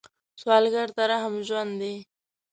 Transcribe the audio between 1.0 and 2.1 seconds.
رحم ژوند دی